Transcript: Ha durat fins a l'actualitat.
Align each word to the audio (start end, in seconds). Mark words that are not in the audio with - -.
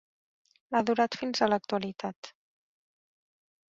Ha 0.77 0.81
durat 0.87 1.19
fins 1.21 1.43
a 1.43 1.51
l'actualitat. 1.53 2.35